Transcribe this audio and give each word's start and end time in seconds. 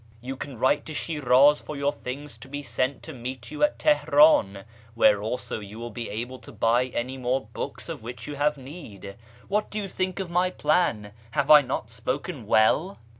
You 0.19 0.35
can 0.35 0.57
write 0.57 0.83
to 0.87 0.95
Shiraz 0.95 1.61
for 1.61 1.75
your 1.77 1.93
things 1.93 2.35
to 2.39 2.47
be 2.47 2.63
sent 2.63 3.03
to 3.03 3.13
meet 3.13 3.51
you 3.51 3.63
at 3.63 3.77
Teherc4n, 3.77 4.63
where 4.95 5.21
also 5.21 5.59
you 5.59 5.77
will 5.77 5.91
be 5.91 6.09
able 6.09 6.39
to 6.39 6.51
buy 6.51 6.85
any 6.87 7.19
more 7.19 7.45
books 7.45 7.87
of 7.87 8.01
whicli 8.01 8.25
you 8.25 8.33
have 8.37 8.57
need. 8.57 9.15
What 9.47 9.69
do 9.69 9.77
you 9.77 9.87
think 9.87 10.19
of 10.19 10.31
my 10.31 10.49
plan? 10.49 11.11
Have 11.37 11.51
I 11.51 11.61
not 11.61 11.91
spoken 11.91 12.47
well 12.47 12.97